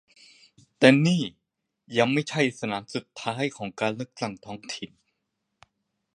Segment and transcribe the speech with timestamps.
[1.05, 1.21] นี่
[1.97, 4.91] ยังไม่ใช่สนามสุดท้ายของการเลือกตั้งท้องถิ่น